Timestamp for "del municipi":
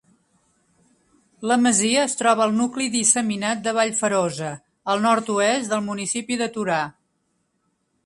5.75-6.43